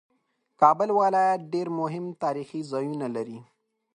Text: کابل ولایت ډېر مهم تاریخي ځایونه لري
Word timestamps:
کابل 0.61 0.89
ولایت 0.99 1.41
ډېر 1.53 1.67
مهم 1.79 2.05
تاریخي 2.23 2.61
ځایونه 2.71 3.07
لري 3.15 3.39